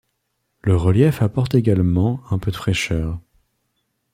Le 0.63 0.75
relief 0.75 1.21
apporte 1.21 1.53
également 1.53 2.21
un 2.31 2.39
peu 2.39 2.49
de 2.49 2.55
fraîcheur. 2.55 3.19